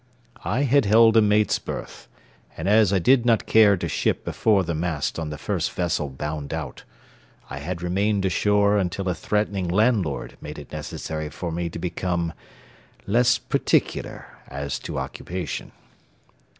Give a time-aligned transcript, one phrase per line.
[0.43, 2.07] I had held a mate's berth,
[2.57, 6.09] and as I did not care to ship before the mast on the first vessel
[6.09, 6.83] bound out,
[7.51, 12.33] I had remained ashore until a threatening landlord made it necessary for me to become
[13.05, 15.71] less particular as to occupation.